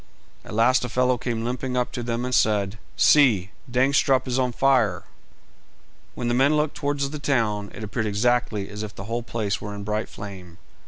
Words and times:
At 0.43 0.55
last 0.55 0.83
a 0.83 0.89
fellow 0.89 1.19
came 1.19 1.45
limping 1.45 1.77
up 1.77 1.91
to 1.91 2.01
them 2.01 2.25
and 2.25 2.33
said 2.33 2.79
"See, 2.97 3.51
Dangstrup 3.69 4.27
is 4.27 4.39
on 4.39 4.51
fire!" 4.51 5.03
When 6.15 6.27
the 6.27 6.33
men 6.33 6.57
looked 6.57 6.75
towards 6.75 7.07
the 7.11 7.19
town, 7.19 7.69
it 7.71 7.83
appeared 7.83 8.07
exactly 8.07 8.67
as 8.67 8.81
if 8.81 8.95
the 8.95 9.03
whole 9.03 9.21
place 9.21 9.61
were 9.61 9.75
in 9.75 9.81
a 9.81 9.83
bright 9.83 10.09
flame. 10.09 10.57